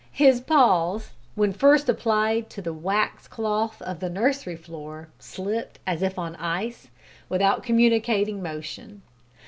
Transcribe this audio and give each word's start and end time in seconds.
His 0.11 0.41
paws, 0.41 1.11
when 1.35 1.53
first 1.53 1.87
applied 1.87 2.49
to 2.49 2.61
the 2.63 2.73
wax 2.73 3.27
cloth 3.27 3.79
of 3.83 3.99
the 3.99 4.09
nursery 4.09 4.55
floor, 4.55 5.09
slipped 5.19 5.77
as 5.85 6.01
if 6.01 6.17
on 6.17 6.35
ice, 6.37 6.87
without 7.29 7.61
communicating 7.61 8.41
motion. 8.41 9.03